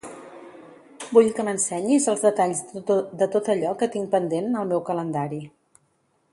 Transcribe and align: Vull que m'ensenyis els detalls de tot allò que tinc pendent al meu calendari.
Vull 1.17 1.27
que 1.39 1.43
m'ensenyis 1.49 2.07
els 2.15 2.25
detalls 2.29 2.63
de 3.21 3.29
tot 3.37 3.51
allò 3.57 3.77
que 3.83 3.91
tinc 3.97 4.13
pendent 4.17 4.53
al 4.63 4.73
meu 4.75 4.85
calendari. 4.91 5.43